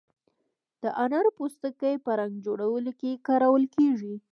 د 0.83 0.85
انارو 1.03 1.31
پوستکی 1.37 1.95
په 2.05 2.11
رنګ 2.19 2.33
جوړولو 2.45 2.91
کې 2.99 3.21
کارول 3.27 3.63
کیږي. 3.75 4.15